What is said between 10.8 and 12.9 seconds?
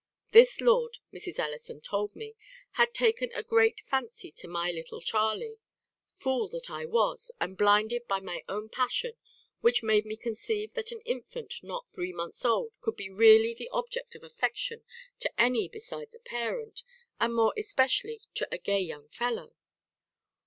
an infant, not three months old,